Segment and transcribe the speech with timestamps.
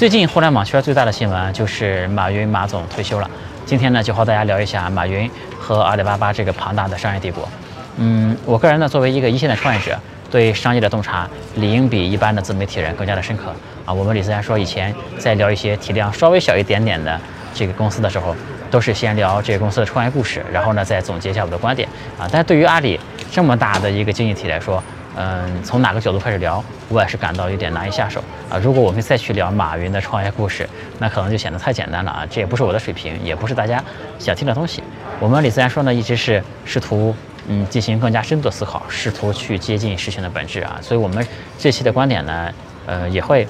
[0.00, 3.30] 最近互联网圈最大的新闻就是马云马总退休了。
[3.66, 7.46] 今天呢，就和大家聊一下马云和阿里巴巴这个庞大的商业帝国。
[7.98, 10.00] 嗯，我个人呢，作为一个一线的创业者，
[10.30, 13.52] 对商业的洞察理应比一般的自媒体人更加的深刻
[13.84, 13.92] 啊。
[13.92, 17.20] 我们李思然说，以前在聊一些体量稍微小一点点的
[17.52, 18.34] 这个公司的时候，
[18.70, 21.86] 都是先聊这个公司的创业故事，然后呢再总结一下我的观点
[22.18, 22.26] 啊。
[22.32, 22.98] 但是对于阿里
[23.30, 24.82] 这么大的一个经济体来说，
[25.22, 28.56] 嗯，从哪个角度开始聊，我也是感到有点难以下手啊。
[28.56, 30.66] 如果我们再去聊马云的创业故事，
[30.98, 32.26] 那可能就显得太简单了啊。
[32.30, 33.84] 这也不是我的水平，也不是大家
[34.18, 34.82] 想听的东西。
[35.18, 37.14] 我们李自然说呢，一直是试图
[37.48, 40.78] 嗯进行更加深度的思考，试图去接近事情的本质啊。
[40.80, 41.26] 所以我们
[41.58, 42.50] 这期的观点呢，
[42.86, 43.46] 呃，也会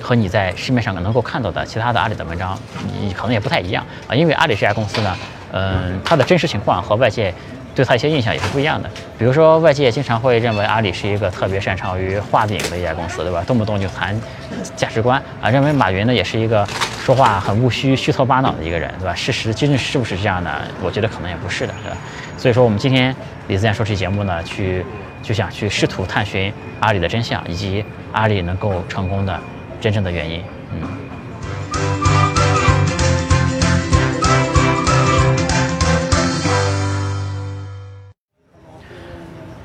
[0.00, 2.58] 和你在市面上能够看到的其他的阿里的文章，
[2.98, 4.14] 你可能也不太一样啊。
[4.14, 5.14] 因为阿里这家公司呢，
[5.52, 7.34] 嗯，它的真实情况和外界。
[7.74, 13.42] 对他一些印象也是不一样的，比如说外界经常会认为阿里是一个特别擅长于画饼的一家公司，对吧？
[13.46, 14.18] 动不动就谈
[14.76, 16.66] 价值观啊，认为马云呢也是一个
[17.02, 19.14] 说话很务虚、虚头巴脑的一个人，对吧？
[19.14, 20.50] 事实究竟是不是这样呢？
[20.82, 21.96] 我觉得可能也不是的，对吧？
[22.36, 23.14] 所以说我们今天
[23.48, 24.84] 李自然说这节目呢，去
[25.22, 29.38] 就想去试图探寻阿里的真相，以及阿里能够成功的
[29.80, 31.09] 真正的原因，嗯。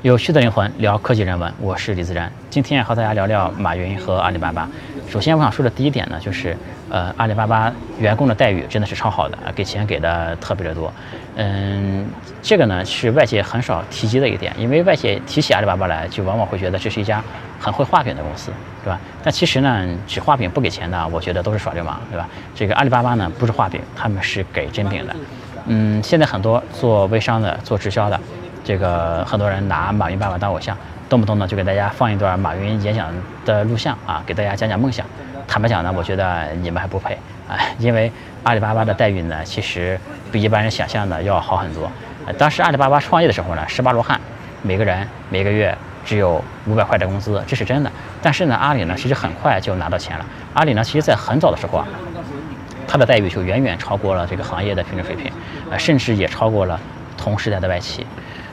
[0.06, 2.30] 有趣的灵魂聊科技人文，我是李自然。
[2.48, 4.68] 今天和大家聊聊马云和阿里巴巴。
[5.08, 6.56] 首先，我想说的第一点呢，就是
[6.88, 10.92] 呃，阿里巴巴员工的待遇真的是超好的，给钱给的特别的多。
[11.34, 12.06] 嗯，
[12.40, 17.20] 这个呢是外界很少提及的一点，因为外界提起阿里巴巴来，就往往会觉得这是一家
[17.58, 18.52] 很会画饼的公司，
[18.84, 19.00] 对吧？
[19.24, 22.28] 但其实呢，只画饼不给钱的，我觉得都是耍流氓，对吧？
[22.54, 25.16] 这个阿里巴巴呢，不是画饼，他们是给真饼的。
[25.66, 28.20] 嗯，现在很多做微商的、做直销的。
[28.66, 30.76] 这个很多人拿马云爸爸当偶像，
[31.08, 33.06] 动不动呢就给大家放一段马云演讲
[33.44, 35.06] 的录像啊，给大家讲讲梦想。
[35.46, 37.16] 坦白讲呢，我觉得你们还不配
[37.48, 38.10] 啊，因为
[38.42, 39.96] 阿里巴巴的待遇呢，其实
[40.32, 41.88] 比一般人想象的要好很多。
[42.36, 44.20] 当时阿里巴巴创业的时候呢，十八罗汉，
[44.62, 45.72] 每个人每个月
[46.04, 47.92] 只有五百块的工资，这是真的。
[48.20, 50.26] 但是呢，阿里呢，其实很快就拿到钱了。
[50.54, 51.86] 阿里呢，其实在很早的时候啊，
[52.88, 55.30] 它的待遇就远远超过了这个行业的平均水平，
[55.70, 56.80] 呃，甚至也超过了
[57.16, 58.04] 同时代的外企。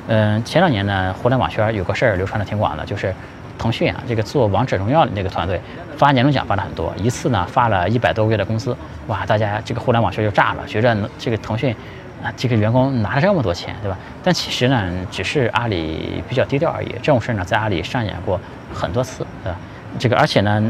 [0.08, 3.14] 嗯，前两年呢，互联网圈有个事儿流传的挺广的，就是
[3.58, 5.60] 腾讯啊，这个做王者荣耀的那个团队
[5.98, 8.76] 发年终奖发了很多，一次呢发了一百多个月的工资，
[9.08, 11.74] 哇，大家这个互联网圈就炸了，觉着这个腾讯
[12.22, 13.98] 啊，这个员工拿了这么多钱，对吧？
[14.24, 18.40] 但其实呢，只是阿里比较低调而已，这种事儿呢，在阿里上演过
[18.74, 19.58] 很多次，对吧？
[19.98, 20.64] 这个而且呢。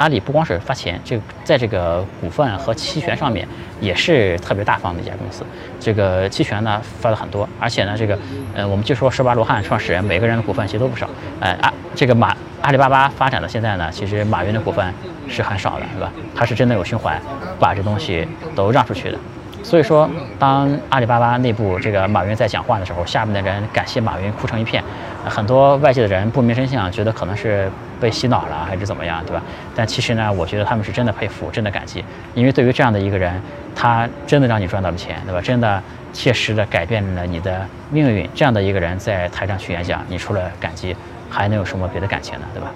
[0.00, 3.46] 阿里不光是发钱，这在这个股份和期权上面
[3.82, 5.44] 也是特别大方的一家公司。
[5.78, 8.18] 这个期权呢发了很多，而且呢，这个，
[8.54, 11.06] 呃，我们就说十八罗汉创始人每个人的股份其实都不少。
[11.38, 14.90] 呃，阿这个马阿里巴巴发展到现在呢，其实马云的股份
[15.28, 16.10] 是很少的，是吧？
[16.34, 17.20] 他是真的有胸怀，
[17.58, 19.18] 把这东西都让出去的。
[19.62, 24.82] 所以说，当阿里巴巴内部这个马云在讲话的时候，下面的人感谢马云哭成一片，
[25.24, 27.70] 很多外界的人不明真相，觉得可能是
[28.00, 29.42] 被洗脑了还是怎么样，对吧？
[29.74, 32.04] 但其实呢，我觉得他们是真的佩服，真的感激，
[32.34, 33.40] 因为对于这样的一个人，
[33.74, 35.40] 他真的让你赚到了钱，对吧？
[35.40, 35.82] 真的
[36.12, 40.96] 切实的改变了你的命运，这样的一个人在台上去演讲，你除了感激，
[41.28, 42.70] 还能有什么别的感情呢，对吧？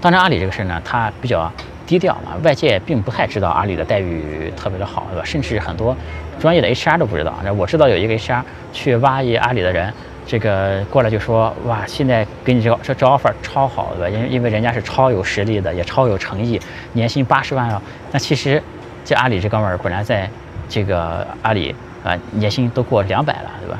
[0.00, 1.50] 当然，阿里这个事儿呢，他比较。
[1.86, 5.24] 低调嘛，外界并不太知道阿里的待遇特别的好，对吧？
[5.24, 5.96] 甚至很多
[6.36, 7.32] 专业的 HR 都不知道。
[7.44, 9.94] 那我知道有一个 HR 去挖一阿里的人，
[10.26, 14.10] 这个过来就说：“哇，现在给你这个这这 offer 超好，的？
[14.10, 16.60] 因为因为人家是超有实力的，也超有诚意，
[16.92, 17.80] 年薪八十万啊。
[18.10, 18.60] 那其实
[19.04, 20.28] 这阿里这哥们儿本来在
[20.68, 23.78] 这个阿里啊，年薪都过两百了，对吧？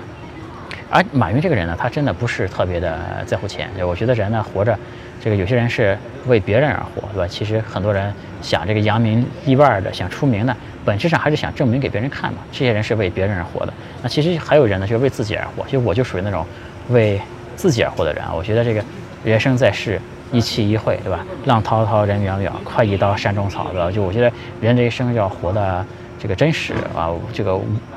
[0.88, 3.68] 而马云这个人呢，他真的不是特别的在乎钱。
[3.84, 4.78] 我觉得人呢，活着。
[5.22, 5.96] 这个有些人是
[6.26, 7.26] 为别人而活，对吧？
[7.28, 12.38] 其实很多人想这个扬名立万的，想出名的，本质上还是想证明给别人看嘛。
[12.52, 13.72] 这些人是为别人而活的。
[14.02, 15.64] 那其实还有人呢，就是为自己而活。
[15.64, 16.46] 其实我就属于那种
[16.90, 17.20] 为
[17.56, 18.32] 自己而活的人啊。
[18.34, 18.84] 我觉得这个
[19.24, 20.00] 人生在世，
[20.32, 21.24] 一期一会，对吧？
[21.46, 23.90] 浪滔滔，人渺渺，快意刀山中草，对吧？
[23.90, 25.84] 就我觉得人这一生要活的。
[26.18, 27.54] 这个真实啊，这个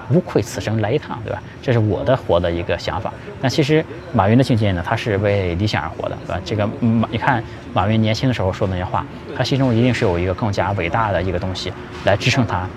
[0.09, 1.41] 无愧此生来一趟，对吧？
[1.61, 3.13] 这是我的活的一个想法。
[3.41, 3.83] 但其实
[4.13, 6.41] 马云的境界呢，他是为理想而活的，对吧？
[6.43, 7.43] 这个马，你看
[7.73, 9.05] 马云年轻的时候说那些话，
[9.35, 11.71] 他心中一定是有一个更加伟大的一个东西
[12.03, 12.67] 来支撑他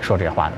[0.00, 0.52] 说这些话的。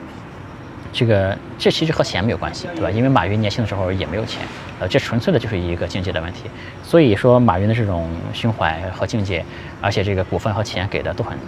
[0.92, 2.90] 这个这其实和钱没有关系，对吧？
[2.90, 4.42] 因为马云年轻的时候也没有钱，
[4.80, 6.50] 呃，这纯粹的就是一个境界的问题。
[6.82, 9.42] 所以说马云的这种胸怀和境界，
[9.80, 11.38] 而且这个股份和钱给的都很。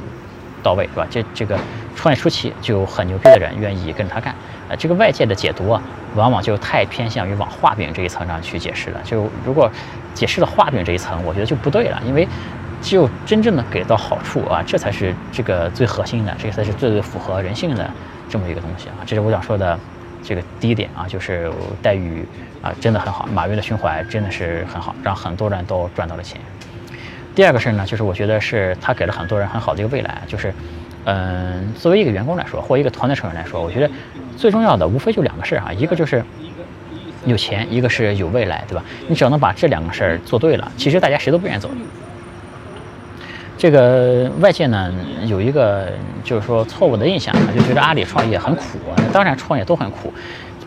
[0.64, 1.06] 到位是吧？
[1.08, 1.56] 这这个
[1.94, 4.34] 创业初期就很牛逼的人愿意跟着他干，
[4.68, 5.80] 呃，这个外界的解读啊，
[6.16, 9.00] 往往就太偏向于往画饼这一层上去解释了。
[9.04, 9.70] 就如果
[10.14, 12.26] 解释了画饼这一层，我觉得就不对了，因为
[12.80, 17.88] 只有真正的给到好处啊，这才是这个最核心的，这才是最最符合人性的
[18.28, 19.04] 这么一个东西啊。
[19.06, 19.78] 这是我想说的
[20.22, 21.50] 这个第一点啊，就是
[21.82, 22.26] 待遇
[22.62, 26.40] 啊真的很好，马云的胸怀真的是很好，让很多人都赚到了钱。
[27.34, 30.54] 第二个事儿呢，就是我觉得是他给了很多人很好的一个未来，就是
[31.04, 33.90] 嗯，作为一个员工来说，或一个团队成员来说，我觉得
[34.36, 36.24] 最重要的无非就两个事儿啊，一个就是
[37.26, 38.84] 有钱，一个是有未来，对吧？
[39.08, 41.68] 你只要能把这两个事儿做对了，其实大家谁都不愿意走。
[43.56, 44.92] 这个外界呢
[45.26, 45.88] 有一个
[46.22, 48.78] 就是说错误的印象，就觉得阿里创业很苦。
[49.12, 50.12] 当然创业都很苦，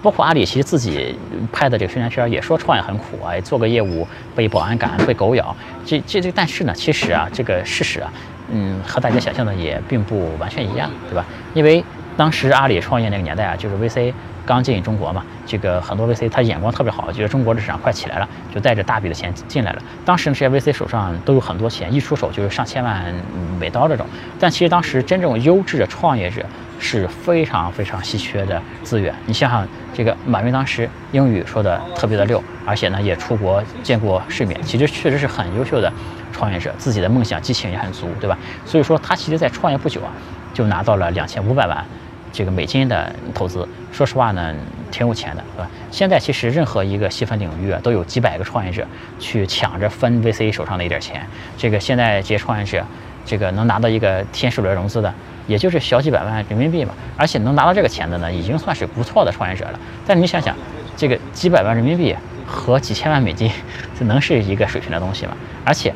[0.01, 1.15] 包括阿里其实自己
[1.51, 5.55] 拍的这个宣传片也说创业很苦啊，做个业务被保安赶，被狗咬。
[5.85, 8.11] 这这这，但是呢，其实啊，这个事实啊，
[8.51, 11.25] 嗯，和大家想象的也并不完全一样，对吧？
[11.53, 11.83] 因为
[12.15, 14.13] 当时阿里创业那个年代啊，就是 VC。
[14.47, 19.81] 刚进中国嘛，这个很多 VC 他眼光特别好，觉得中国的市场快起来了，就带着大笔的钱进来了。
[20.05, 23.13] 当时，这些 VC 手上都有很多钱，一出手就是上千万
[23.59, 24.07] 美刀这种。
[24.39, 26.45] 但其实当时真正优质的创业者
[26.79, 29.13] 是非常非常稀缺的资源。
[29.25, 35.91] 你想想，这个马云当时英语说的特别的溜，而且呢也出国见过世面，其实确实是很优秀的
[36.31, 38.37] 创业者，自己的梦想激情也很足，对吧？
[38.65, 40.11] 所以说他其实在创业不久啊，
[40.53, 41.83] 就拿到了两千五百万。
[42.31, 44.53] 这个美金的投资，说实话呢，
[44.91, 45.69] 挺有钱的，对吧？
[45.89, 48.85] 现在其实任何一个细分领域啊都有几百个创业者
[49.19, 51.25] 去抢着分 VC 手上的一点钱。
[51.57, 52.85] 这个现在这些创业者，
[53.25, 55.11] 这个能拿到一个天使轮融资的，
[55.47, 56.93] 也就是小几百万人民币嘛。
[57.15, 59.79] 而且能拿到这个钱的呢，已经算是不错的创业者了。
[60.05, 60.55] 但你想想，
[60.95, 62.15] 这个几百万人民币
[62.45, 63.49] 和几千万美金，
[63.97, 65.31] 这能是一个水平的东西吗？
[65.65, 65.93] 而且，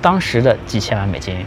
[0.00, 1.44] 当时的几千万美金，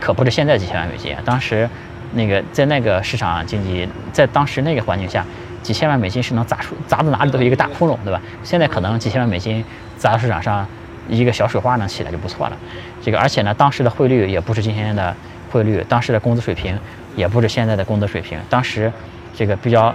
[0.00, 1.68] 可不是现在几千万美金，当时。
[2.14, 5.24] 那个在那个市场经济，在当时那个环境下，
[5.62, 8.20] 几千万美金是能砸出砸到哪里都是一个大窟窿，对吧？
[8.42, 9.64] 现在可能几千万美金
[9.96, 10.66] 砸到市场上，
[11.08, 12.56] 一个小水花能起来就不错了。
[13.02, 15.14] 这个而且呢，当时的汇率也不是今天的
[15.50, 16.78] 汇率，当时的工资水平
[17.16, 18.38] 也不是现在的工资水平。
[18.50, 18.92] 当时
[19.34, 19.94] 这个比较，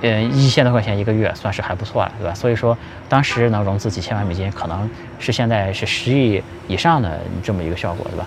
[0.00, 2.34] 嗯，一千多块钱一个月算是还不错了，对吧？
[2.34, 2.76] 所以说
[3.08, 4.88] 当时能融资几千万美金，可能
[5.18, 8.26] 是现在是十亿以上的这么一个效果，对吧？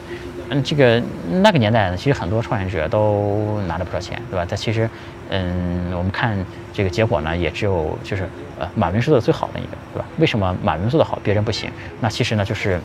[0.50, 1.02] 嗯，这个
[1.42, 4.46] 那个年代呢，其实很多创业者都拿了不少钱，对吧？
[4.48, 4.88] 但其实，
[5.30, 6.38] 嗯，我们看
[6.72, 10.06] 这个结果呢，也只有就是呃，马云是做的最好的一个，对吧？
[10.18, 11.70] 为什么马云做的好，别人不行？
[12.00, 12.80] 那其实呢，就是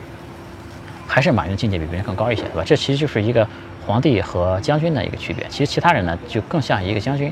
[1.06, 2.62] 还是马云境界比别人更高一些，对吧？
[2.64, 3.46] 这其实就是一个
[3.86, 5.44] 皇帝和将军的一个区别。
[5.50, 7.30] 其实其他人呢，就更像一个将军，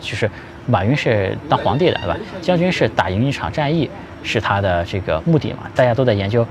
[0.00, 0.30] 就是
[0.66, 2.16] 马云是当皇帝的，对吧？
[2.40, 3.90] 将军是打赢一场战役
[4.22, 5.70] 是他的这个目的嘛？
[5.74, 6.46] 大家都在研究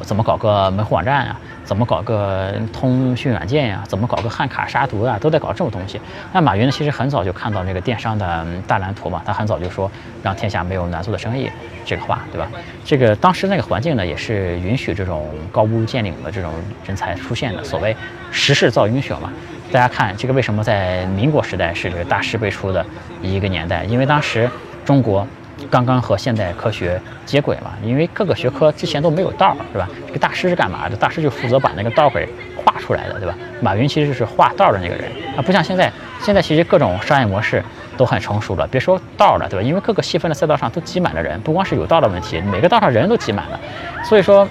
[0.00, 1.38] 怎么搞个门户网站啊。
[1.64, 3.82] 怎么搞个通讯软件呀？
[3.86, 5.18] 怎么搞个汉卡杀毒啊？
[5.20, 6.00] 都在搞这种东西。
[6.32, 6.72] 那马云呢？
[6.72, 9.22] 其实很早就看到这个电商的大蓝图嘛。
[9.24, 9.90] 他很早就说
[10.22, 11.50] 让天下没有难做的生意
[11.84, 12.48] 这个话，对吧？
[12.84, 16.52] 这个当时那个环境呢，也是允许这种高屋建瓴的这种
[16.84, 17.62] 人才出现的。
[17.62, 17.96] 所谓
[18.30, 19.32] 时势造英雄嘛。
[19.70, 22.84] 大家看这个为什么在民国时代是这个大师辈出的
[23.22, 23.84] 一个年代？
[23.84, 24.50] 因为当时
[24.84, 25.26] 中国。
[25.70, 29.88] 刚刚和现代科学接轨嘛，因为各个学科之前都没有道，是吧？
[30.06, 30.96] 这个大师是干嘛的？
[30.96, 33.34] 大师就负责把那个道给画出来的，对吧？
[33.60, 37.62] 马云其实是画道的那个人啊，不像现在，现在其实各种商业模式
[37.96, 39.62] 都很成熟了，别说道了，对吧？
[39.64, 43.60] 因为各个细分的赛道上都挤满了人，不光是有道的问题，每个道上人都挤满了，
[44.04, 44.46] 所以说，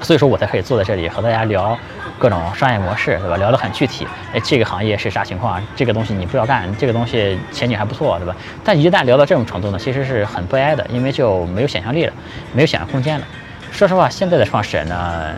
[0.00, 1.76] 所以说我才可以坐在这里和大家聊。
[2.18, 3.36] 各种商业模式，对吧？
[3.36, 4.06] 聊得很具体。
[4.32, 5.62] 哎，这个行业是啥情况？
[5.74, 8.34] 这个东西你不要干，这个东西前景还不错，对吧？
[8.64, 12.12] 但一旦聊到这种程度呢，其实是很悲哀的，因为就没有想象力了，
[12.52, 13.26] 没有想象空间了。
[13.70, 15.34] 说实话，现在的创始人呢，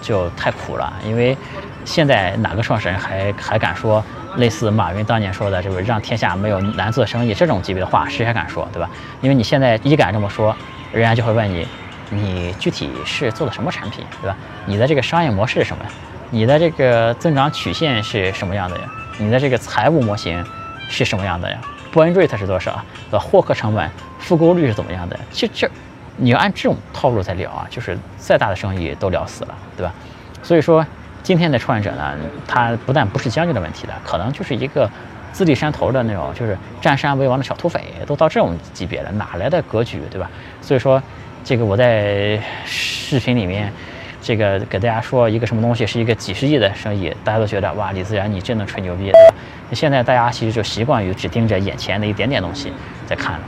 [0.00, 1.36] 就太苦了，因为
[1.84, 4.04] 现在哪个创始人还还敢说
[4.36, 8.88] 类似马云当年说的，就是让天下没有难做的生意这种级别的话，谁还敢说，对吧？
[9.20, 10.54] 因为你现在一敢这么说，
[10.92, 11.66] 人家就会问你，
[12.10, 14.36] 你具体是做的什么产品，对吧？
[14.66, 15.90] 你的这个商业模式是什么呀？
[16.32, 18.84] 你的这个增长曲线是什么样的呀？
[19.18, 20.42] 你的这个财务模型
[20.88, 21.58] 是什么样的呀
[21.92, 22.80] ？burn rate 是多少？
[23.10, 25.18] 呃，获客成本、复购率是怎么样的？
[25.32, 25.68] 其实这
[26.16, 29.92] 你要按这种套路在聊啊，就是再大的生意都聊死了，对吧？
[30.40, 30.86] 所以说，
[31.24, 34.88] 今天的创业者呢，他不但不是将军的问题了，可能就是一个
[35.32, 40.30] 自立山头的那种，就是占山为王的小土匪，都到这种级别了，哪来的格局，对吧？
[40.62, 41.02] 所以说，
[41.42, 43.72] 这个我在视频里面。
[44.20, 49.34] 这个给大家说一个什么东西是一个几十亿的生意，大家都觉得哇，李自然你真能吹牛逼，对吧？
[49.72, 52.72] 现在大家其实就习惯于只盯着眼前的一点点东西
[53.06, 53.40] 在看了。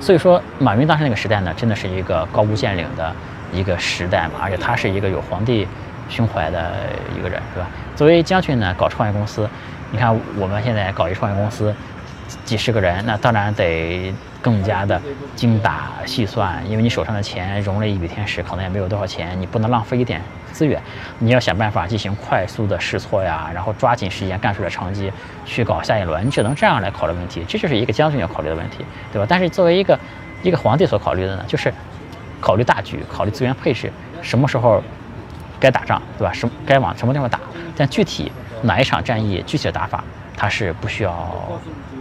[0.00, 3.14] 所以说，马云当时那个时代呢，真的是一个高屋建瓴的
[3.52, 5.68] 一个时代嘛，而且他是一个有皇帝
[6.08, 6.72] 胸怀的
[7.16, 7.68] 一个人，对吧？
[7.94, 9.48] 作为将军呢，搞创业公司，
[9.92, 11.72] 你看我们现在搞一创业公司，
[12.44, 14.12] 几十个人，那当然得
[14.42, 15.00] 更加的
[15.36, 20.20] 精打细算，因为你手上的钱融了一笔天使，可能也没有多少钱，你不能浪费一点
[20.52, 20.82] 资源，
[21.20, 25.10] 你要想办法进行快速的试错呀，然后抓紧时间干出来成绩，
[25.46, 29.26] 去搞下一轮，你只能这样来考虑问题，这就是一个将军要考虑的问题，对吧？
[29.28, 29.98] 但是作为一个
[30.42, 31.72] 一个皇帝所考虑的呢，就是
[32.40, 34.82] 考虑大局，考虑资源配置，什么时候
[35.60, 36.32] 该打仗，对吧？
[36.32, 37.38] 什么该往什么地方打，
[37.76, 38.32] 但具体
[38.62, 40.02] 哪一场战役，具体的打法。
[40.34, 41.30] 他是不需要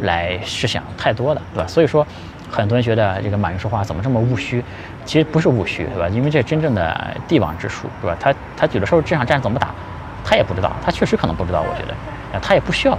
[0.02, 1.68] 来试想太多的，对吧？
[1.68, 2.08] 所以说，
[2.52, 4.62] 很多人觉得这个马云说话怎么这么务虚？
[5.06, 6.10] 其实不是务虚，对吧？
[6.10, 8.18] 因为这真正的帝王之术，对吧？
[8.20, 9.70] 他他有的时候这场战怎么打，
[10.24, 11.62] 他也不知道，他确实可能不知道。
[11.62, 11.94] 我觉得，
[12.38, 12.98] 啊他也不需要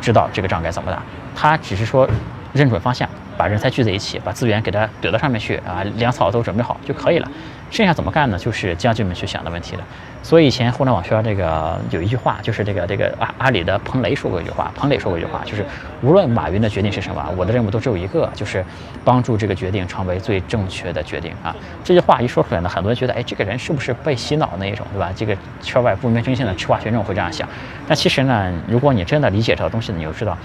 [0.00, 1.00] 知道这个仗该怎么打，
[1.34, 2.08] 他只是说
[2.52, 7.28] 认准方向，把人才聚在一起，把资源给他怼到上面去啊，粮草都准备好就可以了。
[7.70, 8.38] 剩下怎么干呢？
[8.38, 9.82] 就是将军们去想的问题了。
[10.22, 15.64] 所以以前互联网圈这个有一句话，就是这个这个阿阿里的彭雷说过一句话，彭磊说过一句话，就是
[16.02, 18.62] 无论马云的决定是什么，我的任务都只有一个，就是
[19.02, 21.56] 帮助这个决定成为最正确的决定啊。
[21.82, 25.10] 这句话一说出来呢，很多人觉得，哎，这个人是不是被洗脑那一种，对吧？
[25.16, 27.48] 这个圈外不明真相的吃瓜群众会这样想。
[27.88, 30.36] 但其实呢，如果你真的理解这个东西呢，你就知道。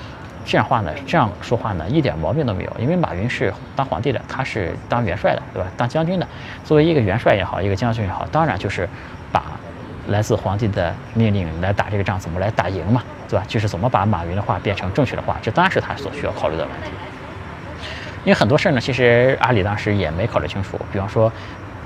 [0.45, 2.71] 这样话呢，这样说话呢，一点毛病都没有。
[2.79, 5.67] 因为马云是当皇帝的，他是当元帅的，对吧？
[5.75, 6.27] 当将军的，
[6.63, 8.87] 作为一个元帅也好，一个将军也好，当然就是
[9.31, 9.43] 把
[10.07, 13.43] 来自皇帝的命令来打这个仗，怎么来打赢嘛，对吧？
[13.47, 16.91] 就是怎么把马云的话变成正确的话，这当然是他所需要考虑的问题。
[18.23, 20.79] 因为很多事儿呢，其实阿里当时也没考虑清楚。
[20.91, 21.31] 比方说，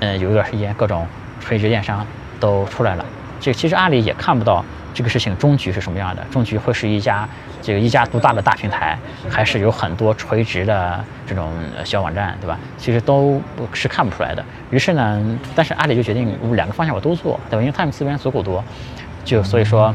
[0.00, 1.06] 嗯，有一段时间各种
[1.38, 2.06] 垂直电商
[2.38, 3.04] 都出来了，
[3.40, 4.64] 这其实阿里也看不到。
[4.92, 6.22] 这个事情终局是什么样的？
[6.32, 7.26] 终局会是一家
[7.62, 8.98] 这个一家独大的大平台，
[9.30, 11.48] 还是有很多垂直的这种
[11.84, 12.58] 小网站，对吧？
[12.76, 13.40] 其实都
[13.72, 14.44] 是看不出来的。
[14.68, 17.62] 于是呢，但是阿里就决定两个方向我都做，对吧？
[17.62, 18.62] 因为他们资源足够多，
[19.24, 19.94] 就所以说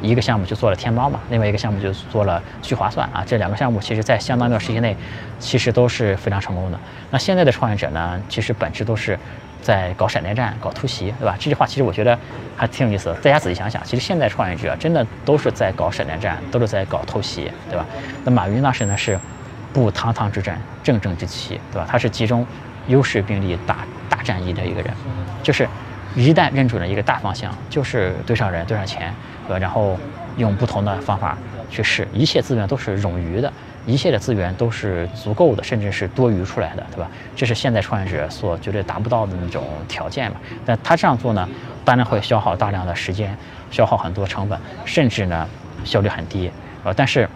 [0.00, 3.22] 一个项目就做了天猫嘛，另外一个项目就做了聚划算啊。
[3.24, 4.96] 这两个项目其实在相当一段时间内，
[5.38, 6.78] 其实都是非常成功的。
[7.12, 9.16] 那现在的创业者呢，其实本质都是。
[9.62, 11.36] 在搞闪电战、搞突袭，对吧？
[11.38, 12.18] 这句话其实我觉得
[12.56, 13.14] 还挺有意思的。
[13.14, 17.86] 大家仔细想想，其实现在创业者真的都是在搞闪电战，都是在搞偷袭，对吧？
[18.24, 19.18] 那马云当时呢是
[19.72, 21.86] 不堂堂之战，正正之旗，对吧？
[21.88, 22.46] 他是集中
[22.88, 24.92] 优势兵力打大战役的一个人，
[25.42, 25.66] 就是
[26.14, 29.14] 一旦认准了一个大方向，就是对上人、对上钱，
[29.46, 29.58] 对吧？
[29.58, 29.96] 然后
[30.36, 31.38] 用不同的方法
[31.70, 33.52] 去试，一切资源都是冗余的。
[33.86, 37.10] 一切的资源都是足够的，甚至是多余出来的，对吧？
[37.34, 40.36] 这是现在创业者所绝对达不到的那种条件嘛。
[40.64, 41.48] 但他这样做呢，
[41.84, 43.36] 当然会消耗大量的时间，
[43.70, 45.48] 消耗很多成本，甚至呢
[45.84, 46.50] 效率很低，
[46.84, 47.28] 呃，但是。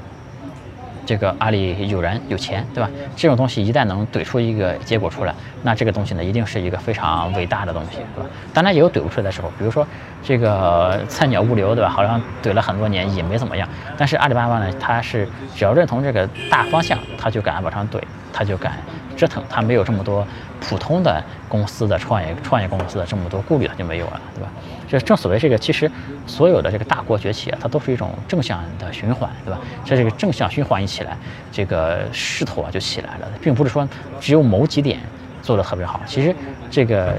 [1.07, 2.91] 这个阿里有人有钱，对吧？
[3.15, 5.33] 这种东西一旦能怼出一个结果出来，
[5.63, 8.29] 那这个东西呢，一定是一个非常伟大的东西，对吧？
[8.53, 9.87] 当然也有怼不出来的时候，比如说
[10.23, 11.89] 这个菜鸟物流，对吧？
[11.89, 13.67] 好像怼了很多年也没怎么样。
[13.97, 18.01] 但是阿里巴巴呢，它是只要认同这个大方向，他就敢往上怼，
[18.37, 18.79] 他就敢。
[19.17, 20.27] 折腾，他没有这么多
[20.61, 24.51] 普通的公司的创业创业公司的这么多顾虑，他就没有了，对吧？
[24.87, 25.91] 就正所谓这个，其实
[26.27, 29.59] 所有的这个大国崛起啊，它都是一种正向的循环，对吧？
[29.87, 31.17] 这这个正向循环一起来，
[31.51, 33.89] 这个势头啊就起来了，并不是说
[34.21, 35.01] 只有某几点
[35.41, 36.37] 做得特别好，其实
[36.71, 37.17] 这个。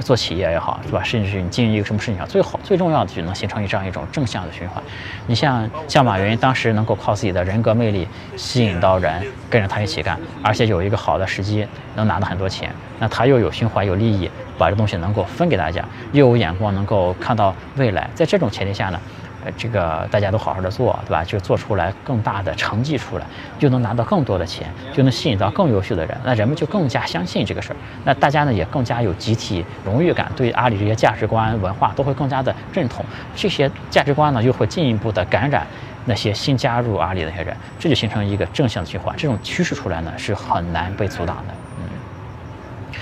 [0.00, 1.02] 做企业也好，是吧？
[1.02, 4.82] 甚至是你经营一个什么事情上，最好最重要的就能形成这样一种正向的循环。
[5.26, 19.00] 你像像马云当时能够靠自己的人格魅力吸引到人跟着他一起干，而且有一个好的时机能拿到很多钱，那他又有循环有利益，把这东西能够分给大家，又有眼光能够看到未来，在这种前提下呢？
[19.42, 21.24] 呃，这个大家都好好的做，对吧？
[21.24, 23.24] 就做出来更大的成绩出来，
[23.58, 27.76] 就能拿到更多的钱，就能吸引到更优秀的人，那人们就更加相信这个事儿。
[28.04, 33.02] 那大家呢也更加有集体荣誉感，对阿里这些价值观、文化都会更加的认同。
[33.34, 35.66] 这些价值观呢又会进一步的感染
[36.04, 39.16] 那些新加入阿里的那些人，这就形成一个正向的循环。
[39.16, 41.54] 这种趋势出来呢是很难被阻挡的。
[41.78, 43.00] 嗯。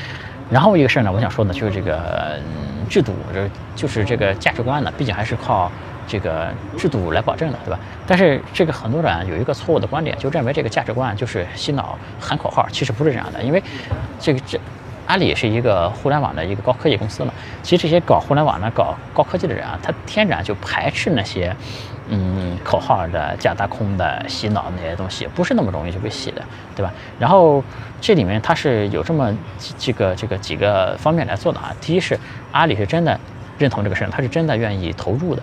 [0.49, 2.39] 然后一个事儿呢，我想说呢，就是这个
[2.89, 5.69] 制度，就是就是这个价值观呢，毕竟还是靠。
[6.09, 7.79] 这个制度来保证的，对吧？
[8.07, 13.43] 但是这个很多人有一个错误的观点，就认为这个价值观就是洗脑喊口号，其实不是这样的。
[13.43, 13.63] 因为
[14.19, 14.59] 这个这
[15.07, 21.55] 阿里是一个互联网的一个高科技公司嘛，其实这些搞互联网的、搞高科技的人啊，他天然就排斥那些
[22.09, 26.43] 嗯口号的、假大空的、洗脑那些东西，不是那么容易就被洗的，
[26.75, 26.93] 对吧？
[27.19, 27.63] 然后
[28.01, 31.75] 这里面它是有这么几个这个几个方面来做的啊。
[31.81, 32.19] 第一是
[32.53, 33.19] 阿里是真的
[33.59, 35.43] 认同这个事，他是真的愿意投入的。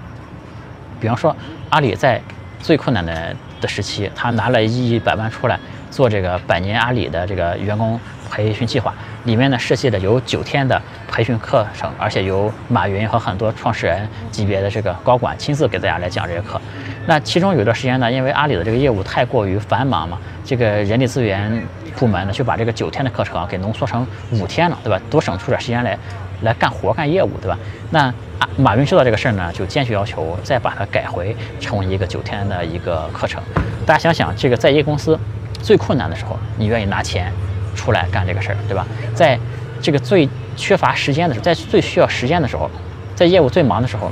[1.05, 1.35] 比方说，
[1.69, 2.19] 阿里在
[2.59, 5.59] 最困难的的时期，他拿了一百万出来
[5.91, 8.00] 做这个百年阿里的这个员工
[8.31, 8.91] 培训计划，
[9.25, 16.59] 里面呢设计的有九天的培训课程，而且由马云和很多创始人级别的这个高管亲自给大家来讲这些课。
[17.05, 21.63] 那其中有段时间呢，因为阿里的这个业务太过于繁忙嘛，这个人力资源
[21.95, 25.00] 部门呢就把这个九天的课程啊给浓缩成五天了，对吧？
[25.12, 25.95] 多省出点时间来
[26.42, 27.58] 来干活干业务，对吧？
[27.92, 28.13] 那
[28.58, 33.42] 马云知道这个事儿呢，就坚决要求再把它改回成为一个九天的一个课程。
[33.86, 35.20] 大家想想，这个在一个公司
[35.62, 37.32] 最困难的时候，你愿意拿钱
[37.75, 38.86] 出来干这个事儿，对吧？
[39.13, 39.39] 在
[39.82, 42.70] 这个最缺乏时间的时候，在最需要时间的时候，
[43.15, 44.12] 在业务最忙的时候，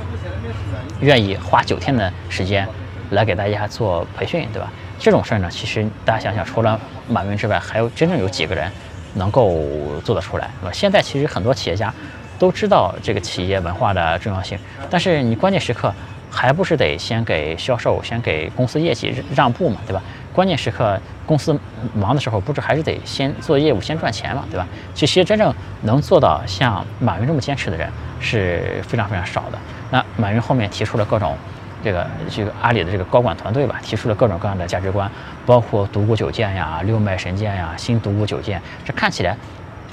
[1.00, 2.66] 愿意花九天的时间。
[3.10, 4.72] 来给大家做培训，对吧？
[4.98, 8.68] 这种事儿呢，其实大家想想，除了马云之外，还有真正有几个人
[9.14, 9.62] 能够
[10.04, 10.72] 做得出来，对吧？
[10.72, 11.92] 现在其实很多企业家
[12.38, 14.58] 都知道这个企业文化的重要性，
[14.90, 15.92] 但是你关键时刻
[16.30, 20.02] 还不是得先给销售、先给公司业绩让步嘛，对吧？
[20.32, 21.58] 关键时刻公司
[21.94, 24.66] 忙的时候，不是还是得先做业务、先赚钱嘛，对吧？
[24.94, 27.88] 其实真正能做到像马云这么坚持的人
[28.20, 29.58] 是非常非常少的。
[29.90, 31.36] 那马云后面提出了各种。
[31.84, 35.10] 这个这个阿里的这个高管团队吧，提出了各种各样的价值观，
[35.44, 39.36] 包括独孤九剑呀、六脉神剑呀、新独孤九剑，这看起来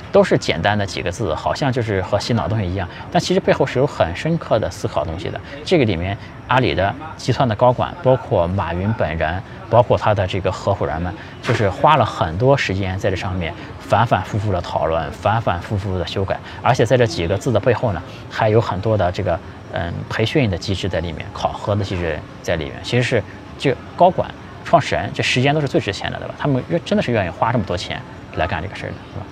[0.10, 5.40] 都是简单的几个字，好像就是和洗脑东西一样，但其实背后是有很深刻的思考东西的。
[5.66, 6.18] 这个里面，
[6.48, 19.38] 阿里的集团的高管，包括马云本人，包括他的这个合伙人们，就是花了很多时间在这上面反反复复的讨论，反反复复的修改，而且在这几个字的背后呢，还有很多的这个。
[19.74, 23.24] 嗯，培训的机制在里面，考核的机制在里面，其实是
[23.58, 24.30] 这高管、
[24.66, 26.36] 创始人这时间都是最值钱的，对吧？
[26.38, 28.02] 他们愿真的是愿意花这么多钱
[28.36, 29.26] 来干这个事儿的，是吧？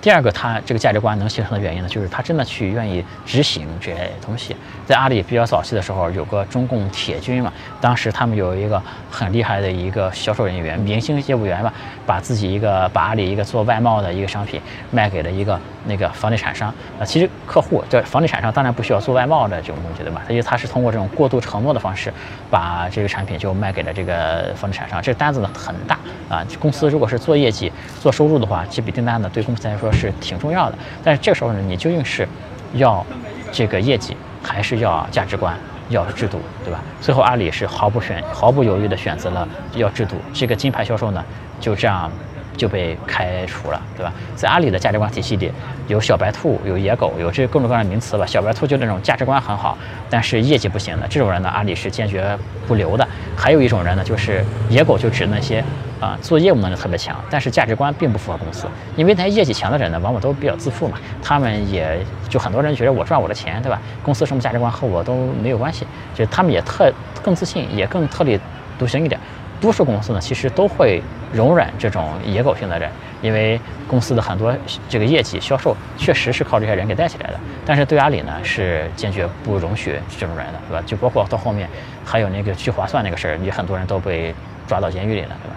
[0.00, 4.54] 第二个，他这个价值观能形成的原因呢，就是他真的去愿意执行这些东西。
[4.86, 11.74] 在阿里比较早期的时候，有个中共铁军嘛，当时他们有一个很厉害的一个销售人员，明星业务员吧，
[12.06, 14.60] 把自己一个把阿里一个做外贸的一个商品
[14.92, 16.72] 卖给了一个那个房地产商。
[17.00, 20.22] 啊，其实客户这房地产商当然不需要做外贸的这种东西，对吧？
[20.28, 22.12] 因为他是通过这种过度承诺的方式，
[22.48, 25.02] 把这个产品就卖给了这个房地产商。
[25.02, 29.88] 这单子呢很大啊，公司如果是做业绩、做收入的话，这笔订单呢对公司来说。
[29.90, 32.28] 是挺重要的，但是这个时候呢，你究竟是
[32.74, 33.04] 要
[33.50, 35.56] 这个业绩，还是要价值观，
[35.88, 36.78] 要制度，对吧？
[37.00, 40.14] 最后阿里是毫不选、毫不犹豫地选择了要制度。
[40.34, 41.24] 这个金牌销售呢，
[41.58, 42.12] 就这样
[42.58, 44.12] 就被开除了，对吧？
[44.36, 45.50] 在阿里的价值观体系里，
[45.86, 48.26] 有小白兔，有野狗，有这各种各样的名词吧。
[48.26, 49.78] 小白兔就那种价值观很好，
[50.10, 53.08] 但是业绩不行的这种人呢，阿里是坚决不留的。
[53.34, 55.64] 还有一种人呢，就是野狗，就指那些。
[56.00, 63.80] 啊，做业务能力特别强，但是价值观并不符合公司，因为那些业绩强的人呢，往往都比较自负嘛，他们也就很多人觉得我赚我的钱，对吧？
[64.00, 66.88] 公司什么价值观和我都没有关系，就他们也特
[67.20, 68.38] 更自信，也更特立
[68.78, 69.20] 独行一点。
[69.60, 72.90] 多数公司呢，其实都会容忍这种野狗性的人，
[73.20, 74.54] 因为公司的很多
[74.88, 77.40] 这个业绩销售确实是靠这些人给带起来的。
[77.66, 80.82] 但是对阿里呢，是坚决不容许这种人的，对吧？
[80.86, 81.68] 就包括到后面
[82.04, 84.34] 还有那个聚划算那个事儿，也很多人都被
[84.66, 85.56] 抓到监狱里了，对吧？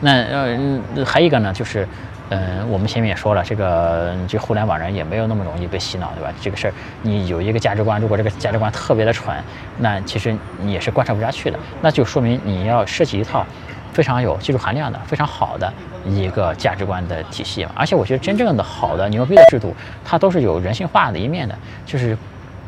[0.00, 1.86] 那呃，还一个呢，就是，
[2.30, 6.32] 嗯，我们前面也说了，这个这互联网人也没有那么容易被洗脑，对吧？
[6.40, 9.36] 这个事儿，你有一个价值观，如果这个价值观特别的蠢，
[9.78, 11.58] 那其实你也是贯彻不下去的。
[11.82, 13.44] 那就说明你要设计一套
[13.92, 15.72] 非常有技术含量的、非常好的
[16.06, 17.66] 一个价值观的体系。
[17.74, 22.16] 而且我觉得真正的好的牛逼的制度，它都是有人性化的一面的，就是。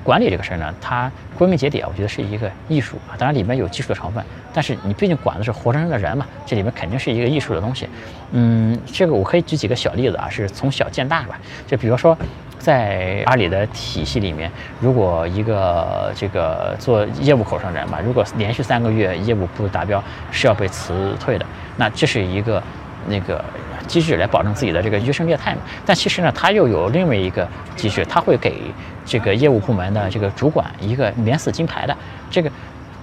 [0.06, 3.18] 管理这个事儿呢，它归根结底啊，我觉得是一个艺术啊。
[3.18, 7.88] 当然里面有技术的成分，但是你毕竟管的是活生生的人嘛，这里面肯定是一个艺术的东西。
[8.30, 11.36] 嗯，这个我可以举几个小例子啊，是从小见大吧。
[11.66, 12.16] 就比如说，
[12.56, 14.48] 在阿里的体系里面，
[14.80, 21.44] 如果一个这个做业务口上人吧，如果连续三个月业务不达标，是要被辞退的。
[21.76, 22.62] 那这是一个
[23.08, 23.44] 那个
[23.88, 25.62] 机制来保证自己的这个优胜劣汰嘛。
[25.84, 28.54] 但其实呢，它又有另外一个机制，它会给。
[29.06, 31.96] 这个业务部门的这个主管，一个免死金牌的
[32.30, 32.50] 这个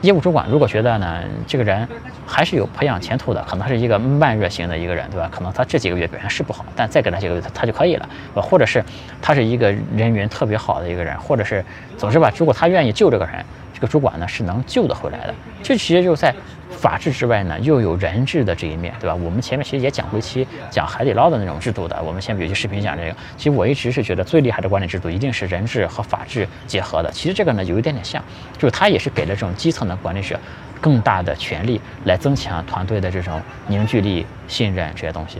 [0.02, 1.88] 业务主管，如果觉得呢，这个人
[2.28, 5.30] 还是有培养前途的，可能是一个慢热型的一个人，对吧？
[5.32, 8.84] 可能他这几个月表现是不好，但再给他几个月，他就可以了，或者是
[9.22, 11.64] 他是一个人缘特别好的一个人，或者是
[11.98, 13.36] 总之吧，如果他愿意救这个人，
[13.84, 15.36] 个主管呢是能救得回来的。
[15.62, 16.34] 这其实就是在。
[16.74, 19.16] 法治之外呢，又有人治的这一面，对吧？
[19.16, 22.02] 我们前面其实也讲过一期讲海底捞的那种制度的。
[22.02, 27.12] 我们先比如去视频讲这个，其实我一直是觉得最厉害的管理制度一定是人治和法治结合的。
[27.12, 28.22] 其实这个呢有一点点像，
[28.58, 30.38] 就是它也是给了这种基层的管理者
[30.82, 35.38] 更大的权利，来增强团队的这种凝聚力、信任这些东西。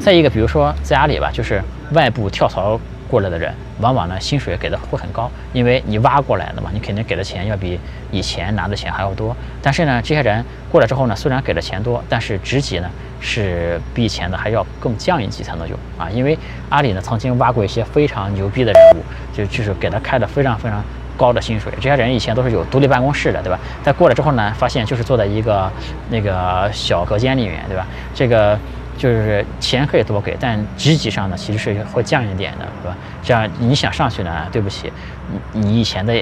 [0.00, 2.78] 再一个，比如说在阿里吧，就是外部跳槽。
[3.12, 7.78] 过来的人，往往呢薪水给的会很高，因为你挖过来的嘛，你肯定给的钱要比
[8.10, 9.36] 以前拿的钱还要多。
[9.60, 16.08] 但是呢，这些人过来之后呢，虽然给的钱多，但是职级呢是比以前的还要更降一级才能有啊。
[16.08, 16.38] 因为
[16.70, 19.04] 阿里呢曾经挖过一些非常牛逼的人物，
[19.36, 20.82] 就就是给他开的非常非常
[21.18, 21.70] 高的薪水。
[21.76, 23.58] 这些人以前都是有独立办公室的，对吧？
[23.82, 25.70] 在过了之后呢，发现就是坐在一个
[26.08, 27.86] 那个小隔间里面，对吧？
[28.14, 28.58] 这个
[28.96, 32.96] 就是钱可以多给，但职级上呢其实是会降一点的，是吧？
[33.22, 34.92] 这样你想上去呢，对不起，
[35.52, 36.14] 你你以前的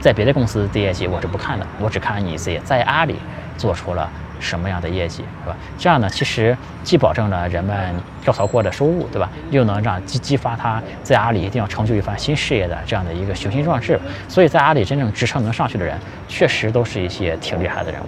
[0.00, 3.16] 在别的公司的业绩我是不看的，我只看你自己在阿里
[3.56, 4.10] 做出了。
[4.38, 5.56] 什么样的业绩，是吧？
[5.78, 7.74] 这样呢，其实既保证了人们
[8.20, 9.30] 跳槽过的收入，对吧？
[9.50, 13.98] 又能让激激发他在阿里一定要成就一番新事业的这样的一个雄心壮志。
[14.28, 18.06] 所以在阿里真正职称能上去的人，确实都是一些挺厉害的人物，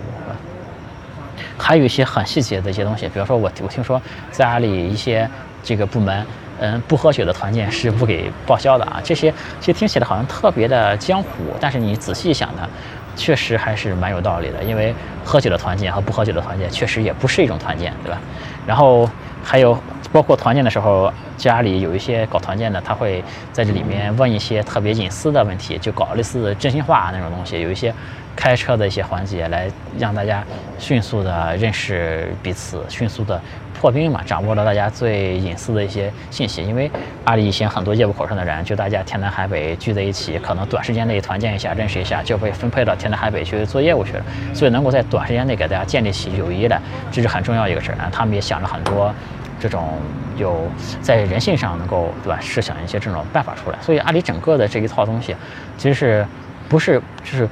[1.58, 5.28] 还有一些很细节的一些东西，比如说我我听说在阿里一些
[5.62, 6.24] 这个部门，
[6.60, 9.00] 嗯，不喝酒的团建是不给报销的啊。
[9.02, 11.28] 这些其实听起来好像特别的江湖，
[11.60, 12.68] 但是你仔细想呢。
[13.16, 14.94] 确实还是蛮有道理的，因为
[15.24, 18.20] 喝酒的团建和不喝酒的团建确实也不是一种团建，对吧？
[18.64, 19.10] 然后
[19.42, 19.76] 还有
[20.12, 23.20] 包括团建的时候，家里有一些搞团建的，他会
[23.52, 27.92] 在这里面问一些特别隐私的问题，就搞类似真心话那种东西，有一些
[28.38, 30.44] 开车的一些环节，来让大家
[30.78, 33.40] 迅速的认识彼此，迅速的。
[33.80, 36.64] 破冰嘛，掌握了大家最隐私的一些信息。
[36.64, 36.90] 因为
[37.24, 44.24] 阿里以前很多业务口上的人，就大家天南海北聚在一起，可能短时间内团建一下，认识一下，就被分配到天南海北去做业务去了。
[44.52, 46.80] 所以能够在短时间内给大家建立起友谊来，
[47.12, 48.08] 这是很重要一个事儿啊。
[48.10, 49.14] 他们也想了很多
[49.60, 49.96] 这种
[50.36, 50.68] 有
[51.00, 53.78] 在人性上能够对吧，设想一些这种办法出来。
[53.80, 55.36] 所以阿里整个的这一套东西，
[55.76, 56.26] 其实是
[56.68, 57.48] 不是就是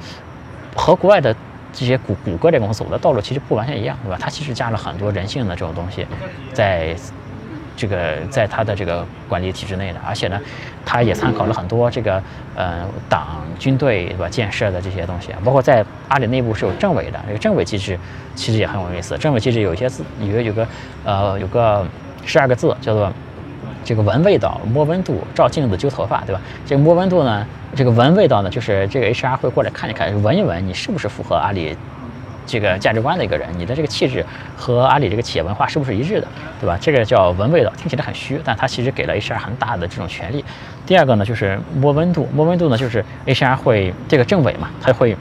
[0.77, 1.35] 和国外的。
[1.73, 4.17] 这些谷谷歌这公司走的道路其实不完全一样，对吧？
[4.19, 6.07] 它其实加了很多人性的这种东西，
[6.51, 6.95] 在
[7.75, 10.39] 这个在它的这个管理体制内的，而且呢，
[10.83, 12.23] 它也参考了很多这个
[12.55, 17.99] 呃党军队对吧建设的这些东西，包括在阿里内部是有政委的，这个政委机制
[18.33, 19.15] 其实也很有意思。
[19.19, 20.67] 政委机制有一些字，有有个
[21.03, 21.85] 呃有个
[22.25, 23.13] 十二个字叫做。
[23.83, 26.41] 这个闻味道、摸温度、照镜子、揪头发，对吧？
[26.65, 31.75] 这个摸温度呢，这个闻味道呢，就是这个 HR 会过来看一看，闻一闻你是不是符合阿里
[32.45, 34.25] 这个价值观的一个人，你的这个气质
[34.55, 36.27] 和阿里这个企业文化是不是一致的，
[36.61, 36.77] 对吧？
[36.79, 40.43] 这个叫闻味道，听起来很虚，但它其实给了 HR 很大的这种权利。
[40.85, 45.15] 第二个呢，就是摸温度，摸温度呢，就是 HR 会这个政委嘛，他会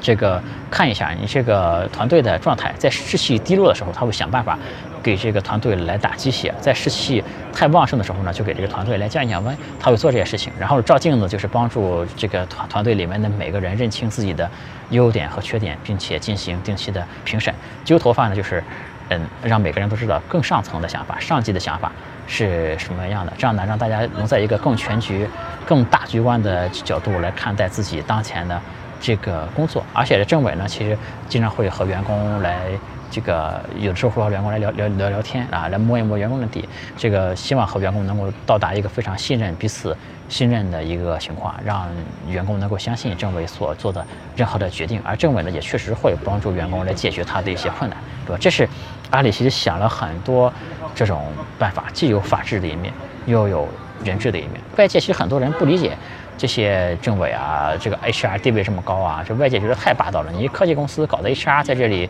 [0.00, 4.58] 这个看一下你这个团队的状态，在士气低落的时候，他会想办法。
[5.02, 9.56] 给这个团队来打鸡血，在士气太旺盛的时候呢，就给这个团队来降一降温。
[9.80, 14.46] 他会做这些事情，然后照镜子就是帮助这个团团队里面的每个人认清自己的
[14.90, 17.54] 优点和缺点，并且进行定期的评审。
[17.82, 18.62] 揪头发呢，就是
[19.08, 21.90] 嗯，让每个人都知道更上层的想法、上级的想法
[22.26, 25.26] 是什么样的，这样呢，让大家能在一个更全局、
[25.64, 28.60] 更大局观的角度来看待自己当前的
[29.00, 29.84] 这个工作。
[29.92, 30.96] 而且政委呢，其实
[31.28, 32.70] 经常会和员工来。
[33.12, 36.68] 这个有的时候会和员工来聊聊聊聊天啊，来摸一摸员工的底。
[36.96, 39.96] 这个希望和员工能够到达一个非常信任彼此、
[40.28, 41.88] 信任的一个情况，让
[42.28, 45.02] 员工能够相信政委所做的任何的决定。
[45.04, 48.38] 而政委呢，也确实会帮助员工来解决他的一些困难，对吧？
[48.40, 48.68] 这是
[49.10, 50.52] 阿里其实想了很多
[50.94, 52.94] 这种办法，既有法治的一面，
[53.26, 53.68] 又有
[54.04, 54.52] 人治的一面。
[54.76, 55.98] 外界其实很多人不理解
[56.40, 60.32] 这些政委啊，这个 HR 地位这么高啊，这外界觉得太霸道了。
[60.32, 62.08] 你科技公司搞的 HR 在这里。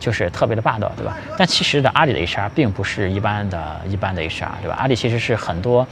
[0.00, 1.16] 就是特别的霸道，对吧？
[1.38, 4.76] 但其实的阿里的 HR 并不是一般的一般的 HR，对吧？
[4.78, 5.86] 阿里其实是很多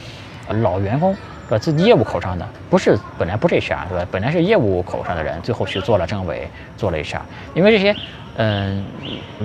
[0.60, 1.16] 老员工，
[1.52, 1.58] 吧？
[1.58, 4.06] 自己业务口上的，不是本来不是 HR，对吧？
[4.10, 7.20] 本来是业务口上的人，最后去做了政委，做了 HR，
[7.54, 7.94] 因为这些。
[8.38, 8.82] 嗯，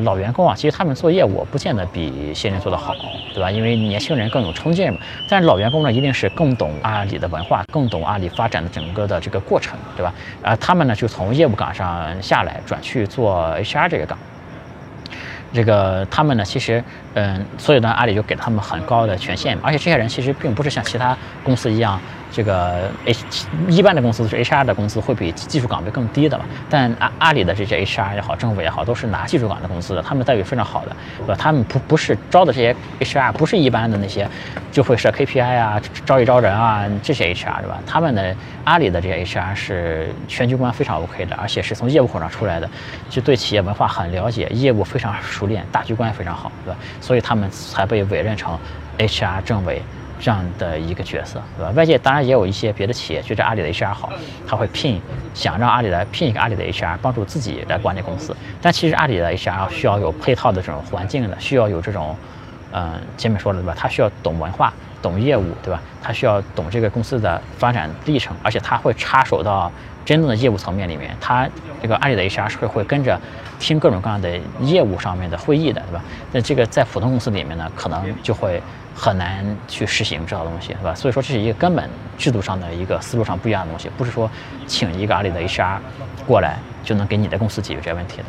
[0.05, 2.95] 老员工啊，其实他们做业务不见得比新人做得好，
[3.33, 3.51] 对吧？
[3.51, 4.97] 因为年轻人更有冲劲嘛。
[5.27, 10.13] 但是老员工呢，一定是更懂阿里的文化，更懂阿里发展的整个的这个过程，对吧？
[10.41, 14.17] 啊，他们呢就从业务岗上下来，转去做 HR 这个岗。
[15.53, 16.83] 这个他们呢，其实，
[17.13, 21.99] 嗯，所以呢，阿里就给他们很高的权限，而且这些人其实并不是像其他公司一样。
[22.31, 26.45] 这个 H 一般的公司是 HR 的工资会比技术岗位更低的嘛？
[26.69, 31.35] 但阿阿里的这些 HR 也好，政府也好，都是拿技术岗的工资的，他们待遇非常好的，对吧？
[31.37, 34.27] 他们不不是招的这些 HR，不是一般的那些
[34.71, 37.79] 就会设 KPI 啊、招一招人啊这些 HR，对吧？
[37.85, 38.35] 他们的
[38.65, 42.69] 阿里的这些 HR 是全局观非常 OK 的，而且是从业务口上出来的，
[43.09, 46.79] 就对企业文化很了解，业务非常熟练，大局观非常好，对吧？
[46.99, 48.57] 所以他们才被委任成
[48.97, 49.81] HR 政委。
[50.19, 51.71] 这样的一个角色，对吧？
[51.75, 54.09] 外界当然也有一些别的企业觉得阿里的 HR 好，
[54.47, 55.01] 他会聘，
[55.33, 58.35] 想让阿里来聘一个阿里的 HR 帮助自己来管理公司。
[58.61, 62.15] 但其实阿里的 HR 需要有配套的这种环境的，需要有这种，
[62.71, 63.75] 嗯，前面说了对吧？
[63.77, 65.81] 他需要懂文化、懂业务，对吧？
[66.01, 69.71] 他需要懂这个公司的发展历程，而且他会插手到
[70.03, 71.15] 真正的业务层面里面。
[71.21, 71.47] 他
[71.81, 73.19] 这个阿里的 HR 是会跟着
[73.59, 76.03] 听各种各样的业务上面的会议的，对吧？
[76.31, 78.59] 那这个在普通公司里面呢，可能就会。
[78.99, 80.95] 很难去实行这套东西，是吧？
[80.95, 84.29] 所以说这是一个根本制度上的一个思路上不一样的东西，不是说
[84.65, 85.77] 请一个阿里的 HR
[86.25, 88.23] 过来就能给你的公司解决这些问题的。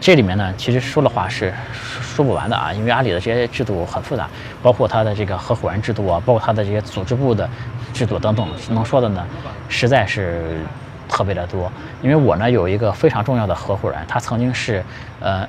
[0.00, 1.52] 这里面呢，其实说的话是
[2.00, 4.26] 说不完的啊，因为阿里的这些制度很复杂，
[4.62, 7.46] 包括它的这个合伙人制度啊，包括它的这些组织部的
[7.92, 9.26] 制度等等，能说的呢，
[9.68, 10.60] 实在是
[11.06, 11.70] 特别的多。
[12.00, 14.82] 因为我呢有一个非常重要的合伙人，他曾经是
[15.20, 15.46] 呃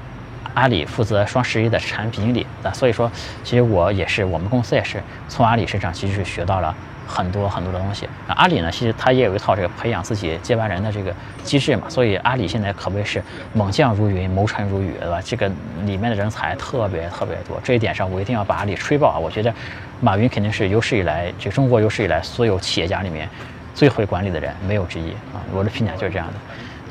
[0.53, 3.11] 阿里负责双十一的产品经理，那所以说，
[3.43, 6.75] 其实我也是我们公司也是从阿里身上其实是学到了。
[7.11, 8.69] 很多很多的东西，那阿里呢？
[8.69, 11.89] 其实它也有一套这个培养自己接班人的这个机制嘛。
[11.89, 13.19] 所以阿里现在可谓是
[13.51, 15.19] 猛将如云，谋臣如雨，对吧？
[15.25, 15.49] 这个
[15.85, 17.59] 里面的人才特别特别多。
[17.63, 19.17] 这一点上，我一定要把阿里吹爆啊！
[19.17, 19.51] 我觉得
[19.99, 23.27] 马云肯定是有史以来，这中国有史以来所有企业家里面
[23.73, 25.41] 最会管理的人，没有之一啊！
[25.51, 26.33] 我的评价就是这样的。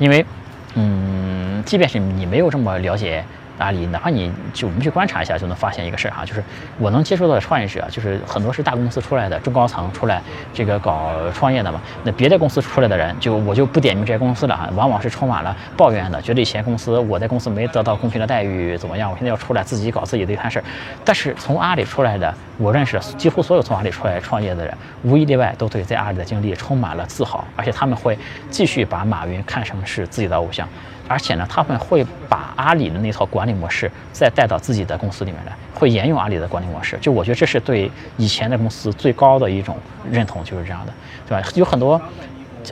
[0.01, 0.27] 因为，
[0.75, 3.25] 嗯，即便是你没有这么了解。
[3.59, 6.43] 阿里，哪怕你就我们去观察一下，就能发现一个事儿哈，就是
[6.79, 10.23] 我能接触到的创业者，就是很多是大公司出来的中高层出来
[10.55, 11.81] 这个搞创业的嘛。
[12.05, 19.11] 那别的公司出来的人，就我就不点名这些公司了哈，往往是充满了抱怨的，觉得以前公司我在公司没得到公平的待遇，怎么样？
[19.11, 20.65] 我现在要出来自己搞自己的一摊事儿。
[21.05, 28.17] 但是从阿里出来的，我认识几乎所有从阿里出来创业的人，无一例外都对在阿里的经历充满了自豪，而且他们会
[28.51, 30.69] 继续把马云看成是自己的偶像。
[31.11, 36.99] 而且呢，他们会把阿里的那套管理模式再带到自己的公司里面来，会沿用阿里的管理模式。
[37.01, 39.77] 就我觉得这是对以前的公司最高的一种
[40.11, 40.93] 认同，就是这样的，
[41.29, 41.49] 对吧？
[41.55, 42.01] 有很多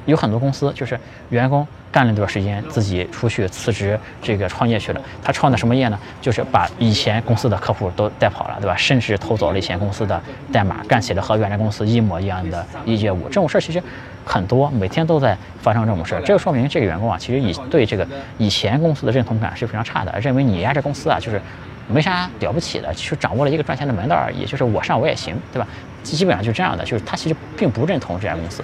[0.05, 0.99] 有很多公司就是
[1.31, 5.01] 员工干了一段时间，自己出去辞职，这个创业去了。
[5.23, 5.99] 他创的什么业呢？
[6.21, 8.77] 就是把以前公司的客户都带跑了，对吧？
[8.77, 10.21] 甚至偷走了以前公司的
[10.53, 13.25] 代码，干起了和原来公司一模一样的业务。
[13.29, 13.83] 这种事儿其实。
[14.29, 18.05] 很多每天都在发生这种事儿，这就说明这个员工啊，其实以对这个
[18.39, 21.41] 以前公司的认同感是非常差的，认为你呀这公司啊就是
[21.89, 25.69] 没啥了不起的，其实掌握了一个赚钱的门道而已，就是我上我也行，对吧？
[26.15, 28.63] 基本上就这样的，就是他其实并不认同这家公司。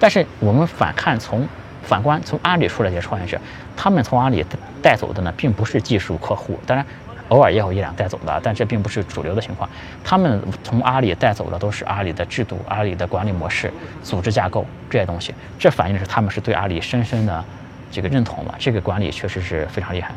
[0.00, 1.48] 但是我们反看从
[1.84, 3.40] 反观从阿里出来这些创业者，
[3.76, 4.44] 他们从阿里
[4.82, 6.84] 带走的呢，并不是技术客户，当然。
[7.28, 9.66] 偶尔也有一两带走的，但这并不是主流的情况。
[10.04, 15.34] 他们从阿里带走的都是阿里的制度、阿里的管理模式、组织架构这些东西。
[15.58, 17.42] 这反映的是他们是对阿里深深的
[17.90, 18.54] 这个认同嘛？
[18.58, 20.12] 这个管理确实是非常厉害。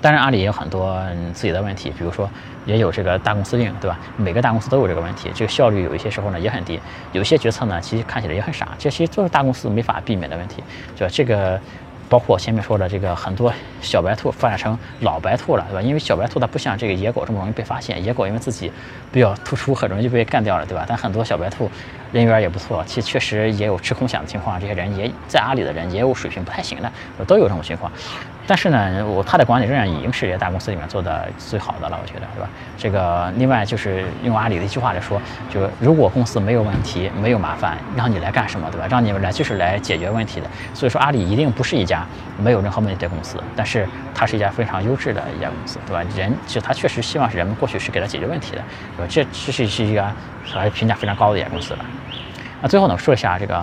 [0.00, 1.00] 当然，阿里也有很多
[1.32, 2.28] 自己的问题，比如说
[2.66, 3.98] 也有这个大公司病，对吧？
[4.16, 6.80] 每个大公司都有这个问题，这个效率有一些时候呢也很低，
[7.12, 10.62] 有些决策呢其实看起来也很傻，这其实都是大公司没法避免的问题，
[10.96, 11.12] 对吧？
[11.14, 11.60] 这个。
[12.10, 15.82] 包括前面说的这个很多小白兔发展成老白兔了，对吧？
[15.82, 18.72] 因为小白兔它不像这个野狗这么容易被发现，野狗因为自己
[19.12, 20.86] 比较突出，很容易就被干掉了，对吧？
[20.88, 21.70] 但很多小白兔
[22.10, 26.90] 人缘也不错，其实确实也有吃空饷的情况，这些人也在阿里的人也有水平不太行的，
[27.26, 27.92] 都有这种情况。
[28.48, 32.48] 但是呢，我他的管理仍然已经是这些大公司里面做的最好的了，我觉得，对吧？
[32.78, 38.86] 这个另外就是用阿里的一句话来说，就如果公司没有问题、没有麻烦，让你来干什么，对吧？
[38.88, 40.46] 让你们来就是来解决问题的。
[40.72, 42.06] 所以说，阿里一定不是一家
[42.38, 46.02] 没有任何问题的公司，但是它是一家非常优质的一家公司，对吧？
[46.16, 48.62] 人就他确实希望是人们过去是给他解决问题的，
[48.96, 49.06] 对吧？
[49.10, 50.10] 这这是是一家
[50.42, 51.84] 还是评价非常高的一家公司了。
[52.60, 53.54] 那最后呢，说一下这个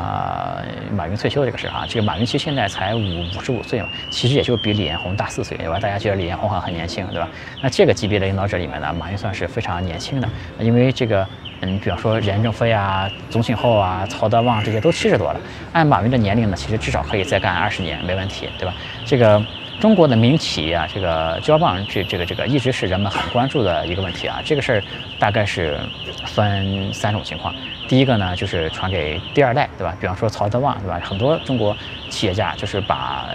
[0.92, 1.86] 马云退休这个事啊。
[1.88, 5.78] 这个马云其实现在才五五十五岁嘛，其实也就比李彦宏大四岁，对吧？
[5.80, 7.28] 大家觉得李彦宏还很年轻，对吧？
[7.62, 10.30] 那这个级别的领导者里面呢，马云算是非常年轻的，
[10.60, 11.28] 因为这个，
[11.62, 15.40] 嗯，比方说任正非啊、宗庆后啊、曹德旺这些都七十多了，
[15.74, 18.74] 按马云的年龄呢，其实至少可以再干二十年没问题，对吧？
[19.06, 19.46] 这个。
[19.78, 24.40] 中国的民营企业啊，这个交棒，这这个这个一直是人们很关注的一个问题啊。
[24.42, 24.84] 这个事儿
[25.20, 25.78] 大概是
[26.26, 27.54] 分三种情况。
[27.88, 29.96] 第一个呢，就是传给第二代，对吧？
[30.00, 31.00] 比方说曹德旺，对吧？
[31.04, 31.76] 很多中国
[32.10, 33.28] 企业家就是把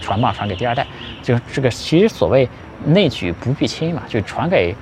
[0.00, 0.86] 传棒传给第二代，
[1.22, 2.48] 就这个其实所谓
[2.84, 4.74] 内举不避亲嘛，就传给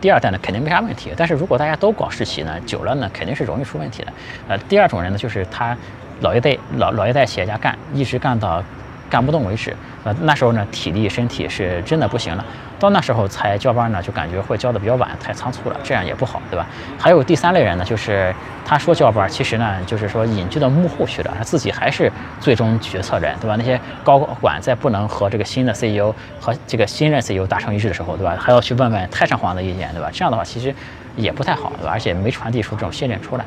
[0.00, 1.12] 第二代呢，肯定没啥问题。
[1.16, 4.12] 但是如果大家都搞世袭呢，久了呢，肯定是容易出问题的。
[4.48, 5.76] 呃，第二种人呢，就是他
[6.20, 8.62] 老一代老老一代企业家干，一直干到。
[9.10, 12.44] 干不动为止，呃，那时候呢，体力身体是真的不行了，
[12.84, 16.66] 到那时候才交班呢，就感觉会交的比较晚，太仓促了，这样也不好，对吧？
[16.98, 23.56] 还有第三类人呢，就是他说交班，其实呢，就是说隐居到幕后去了，他自己还是最终决策人，对吧？
[23.56, 28.36] 那些高管在不能和这个新的 CEO 和这个新任 CEO 达成一致的时候，对吧？
[28.38, 30.10] 还要去问问太上皇的意见，对吧？
[30.12, 30.74] 这样的话其实
[31.16, 31.90] 也不太好，对吧？
[31.90, 33.44] 而且没传递出这种信任出来。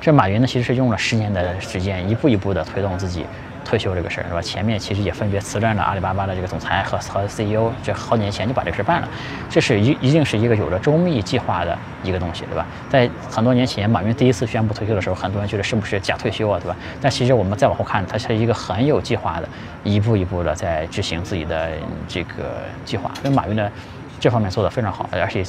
[0.00, 3.26] 这马云呢，其实是用了十年的时间，一步一步的推动自己。
[3.68, 4.40] 退休这个事儿是吧？
[4.40, 9.08] 前面其实也分别辞任了阿里巴巴的这个总裁和和 CEO，这好几年前就把这个事儿办了。
[9.50, 12.66] 这是一一定是一个有着周密计划的一个东西，对吧？
[12.88, 16.74] 在很多年前，马云第一次宣布退休的时候，很多人觉得是不是假退休啊，对吧？
[16.98, 19.48] 但其实我们再往后看，他是一个很有计划的，
[19.84, 21.68] 一步一步的在执行自己的
[22.08, 23.10] 这个计划。
[23.20, 23.70] 所以马云的
[24.18, 25.44] 这方面做得非常好，而且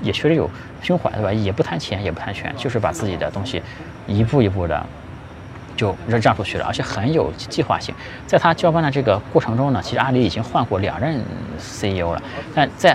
[0.00, 0.48] 也确实有
[0.80, 1.30] 胸怀，对吧？
[1.30, 3.62] 也不谈钱，也不谈权，就是把自己的东西
[4.06, 4.86] 一步一步的
[5.80, 7.94] 就让出去了，而且很有计划性。
[8.26, 11.24] 在他交班的这个过程中呢，其实阿里已经换过两任
[11.56, 12.22] CEO 了，
[12.54, 12.94] 但在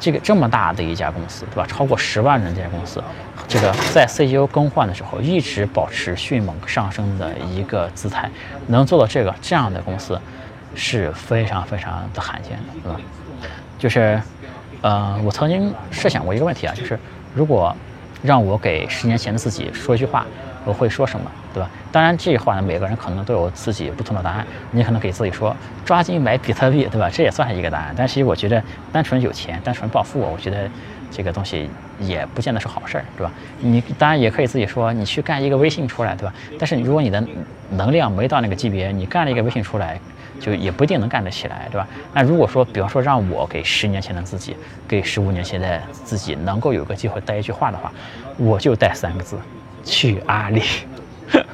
[0.00, 1.64] 这个这么大的一家公司，对吧？
[1.68, 3.00] 超过十万人这家公司，
[3.46, 8.28] 这个在 CEO 更换的时候一直保持迅猛上升的一个姿态，
[8.66, 10.20] 能做到这个这样的公司
[10.74, 13.00] 是非常非常的罕见的，对吧？
[13.78, 14.20] 就是，
[14.80, 16.98] 呃，我曾经设想过一个问题啊，就是
[17.34, 17.74] 如果
[18.22, 20.26] 让我给十年前的自己说一句话。
[20.66, 21.70] 我会说什么，对吧？
[21.92, 24.44] 当然，这话呢，每个人可能都有自己不同的答案。
[24.72, 27.08] 你可能给自己说，抓紧买比特币，对吧？
[27.08, 27.94] 这也算是一个答案。
[27.96, 28.60] 但其实我觉得，
[28.92, 30.68] 单纯有钱，单纯暴富，我觉得
[31.08, 33.32] 这个东西也不见得是好事儿，对吧？
[33.60, 36.34] 你当然也可以自己说，你去干一个微信出来，对吧？
[36.58, 37.24] 但是如果你的
[37.70, 40.00] 能量没到那个级别，你干了一个微信出来，
[40.40, 41.86] 就也不一定能干得起来，对吧？
[42.12, 44.56] 那如果说，比方说让我给十年前的自己，
[44.88, 47.92] 给十五年前的自己，能够有个机会带一句话的话，
[48.36, 49.38] 我就带三个字。
[49.86, 50.62] 去阿里，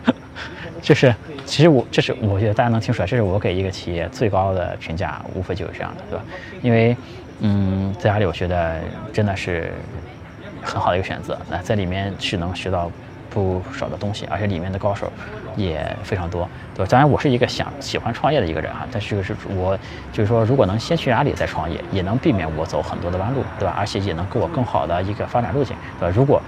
[0.81, 1.15] 就是，
[1.45, 6.25] 其实我这是我觉得大家能听出来，这是我给一个企业最高的评价，无非就是这样的，对吧？
[6.63, 6.97] 因为，
[7.41, 8.81] 嗯，在阿里我觉得
[9.13, 9.71] 真的是
[10.63, 12.91] 很好的一个选择，那在里面是能学到
[13.29, 15.13] 不少的东西，而且里面的高手
[15.55, 16.89] 也非常多，对吧？
[16.91, 19.79] 当然我是一个想喜欢创业的一个人哈，但是是我
[20.13, 23.75] 就是说，如果能先去阿里再创业，也能避免我走很多的弯路，对吧？
[23.79, 26.15] 而且也能给我更好的一个发展路径，对吧？
[26.17, 26.43] 如果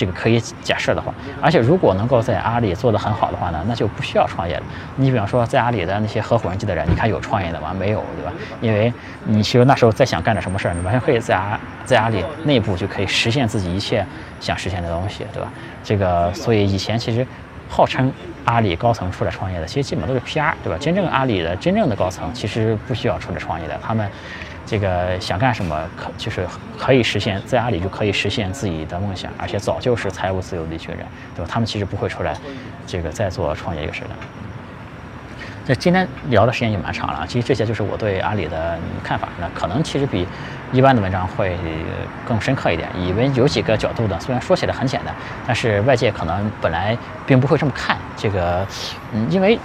[0.00, 4.62] 这个可以假设的话，而且如果能够在阿里做得很好的话呢，那就不需要创业了。
[4.96, 7.74] 你比方说，在阿里的那些合伙人级的人，你看有创业的吗？
[7.78, 8.32] 没有，对吧？
[8.62, 8.90] 因为
[9.26, 14.02] 你其实那时候再想干点什么事儿，你完全可以在阿在阿里内部就可以实现自己一切
[14.40, 15.52] 想实现的东西，对吧？
[15.84, 17.26] 这个，所以以前其实
[17.68, 18.10] 号称
[18.46, 20.78] 阿里高层出来创业的，其实基本都是 PR，对吧？
[20.80, 24.10] 真正阿里的真正的高层其实不需要出来创业的，他们。
[24.70, 26.46] 这个想干什么可就是
[26.78, 31.04] 可以实现，在阿里就可以实现自己的梦想，而且早就是财务自由的一群人，
[31.34, 31.50] 对吧？
[31.52, 32.36] 他们其实不会出来，
[32.86, 34.10] 这个再做创业一个事的。
[35.66, 39.28] 那今天聊的时间也蛮长了，其实这些就是我对阿里的看法。
[39.40, 40.24] 那可能其实比
[40.70, 41.56] 一般的文章会
[42.24, 45.12] 更深刻一点，因为有几个角度的，虽然说起来很简单，
[45.48, 48.64] 但是外界可能本来并不会这么看这个，
[49.12, 49.58] 嗯，因为，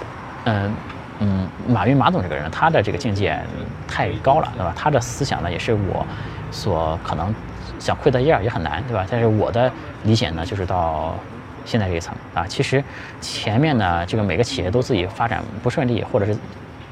[0.46, 0.74] 嗯。
[1.18, 3.40] 嗯，马云马总这个人，他的这个境界
[3.88, 4.72] 太高了，对吧？
[4.76, 6.04] 他的思想呢，也是我
[6.50, 7.34] 所可能
[7.78, 9.06] 想窥得一二也很难，对吧？
[9.10, 9.72] 但是我的
[10.04, 11.14] 理解呢，就是到
[11.64, 12.44] 现在这一层啊。
[12.46, 12.84] 其实
[13.18, 16.36] 前面呢，这个每个企业都自己发展不顺利，或者是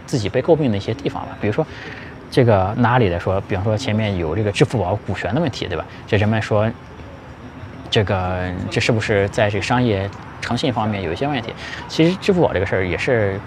[0.06, 1.36] 自己被诟病的一些地方吧。
[1.38, 1.66] 比如说
[2.30, 5.84] 这个哪里来说，比方说前面有这个支付宝股权的问题，对吧？
[6.06, 6.66] 这人们说
[7.90, 10.08] 这个这是不是在这个商业
[10.40, 11.52] 诚信方面有一些问题？
[11.88, 13.38] 其实支付宝这个事儿也是。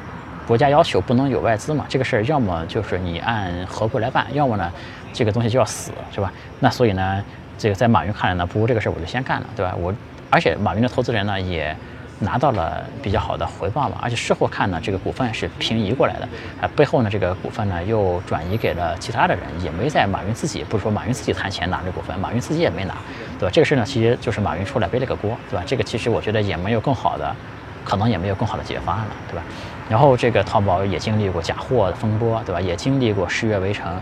[0.47, 4.71] 国家要求不能有外资嘛，这个事儿要么就是你按合规来办，要么呢，
[5.11, 6.31] 这个东西就要死，是吧？
[6.61, 7.21] 那所以呢，
[7.57, 9.75] 这个在马云看来呢，不如这个事儿我就先干了，对吧？
[9.77, 9.93] 我
[10.29, 11.75] 而且马云的投资人呢也
[12.19, 16.27] 拿到了比较好的回报嘛，而且事后看呢，这个股份是平移过来的，
[16.61, 22.95] 啊，背后呢这个股份呢又转移给了其他的人，也没在马云自己，不是说马云自己谈钱拿这股份，马云自己也没拿，
[23.37, 23.51] 对吧？
[23.51, 25.63] 这个事儿呢其实就是马云出来背了个锅，对吧？
[25.67, 27.35] 这个其实我觉得也没有更好的。
[27.85, 29.41] 可能也没有更好的解决方案了，对吧？
[29.89, 32.59] 然后这个淘宝也经历过假货的风波，对吧？
[32.59, 33.99] 也经历过十月围城，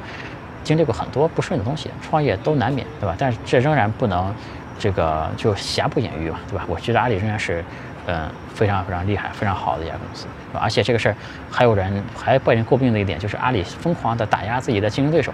[0.63, 3.15] 经历过很多不顺的东西，创业都难免，对吧？
[3.17, 4.33] 但是这仍然不能
[4.79, 6.65] 这个就瑕不掩瑜嘛，对吧？
[6.67, 7.63] 我觉得阿里仍然是
[8.07, 11.15] 嗯非常非常厉害、非常好的一家公司，而且这个事儿
[11.51, 15.31] 还有人还被人诟病的一点就是阿里疯狂的打压自己的竞争对手，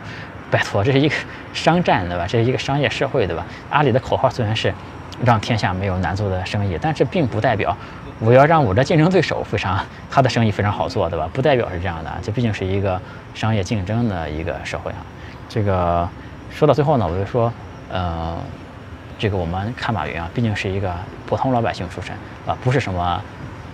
[0.50, 1.16] 拜托，这是一个
[1.54, 2.26] 商战，对吧？
[2.28, 3.46] 这是一个商业社会，对吧？
[3.70, 4.74] 阿里的口号虽然是
[5.24, 7.76] 让天下没有难做的生意，但这并不代表。
[8.24, 11.28] 我要让我的竞争对手非常，他的生意非常好做，对吧？
[11.34, 13.02] 不代表是这样的，这毕竟是一个
[13.34, 14.98] 商业竞争的一个社会啊。
[15.50, 16.08] 这个
[16.52, 17.52] 说到最后呢，我就说，
[17.92, 18.38] 呃，
[19.18, 20.94] 这个我们看马云啊，毕竟是一个
[21.26, 23.20] 普通老百姓出身啊，不是什么，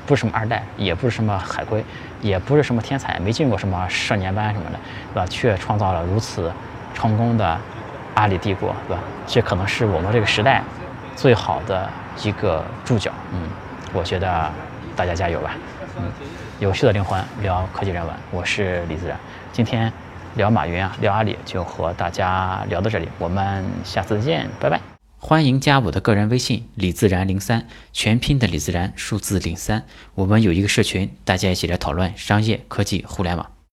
[0.06, 1.84] 不是什么二代，也不是什么海归，
[2.22, 4.80] 也不是什么天才，没进过什么少年班什么的，
[5.14, 5.28] 对吧？
[5.28, 6.50] 却创造了如此
[6.94, 7.58] 成功的
[8.16, 9.04] 阿里帝国，对吧？
[9.28, 10.64] 这可能是我们这个时代
[11.18, 11.90] 最好的
[12.24, 13.42] 一个注脚，嗯。
[13.98, 14.54] 我觉得
[14.96, 15.56] 大家加油吧，
[15.98, 16.04] 嗯，
[16.60, 19.18] 有趣的灵魂聊科技人文，我是李自然。
[19.52, 19.92] 今天
[20.36, 24.80] 聊马云啊，聊阿里，就和大家聊到这里，我们下次见，拜拜。
[25.18, 29.84] 欢迎加我的个人微信李自然零三，全拼的李自然，数字零三。
[30.14, 33.57] 我们有一个社群，大家一起来讨论商业、科技、互联网。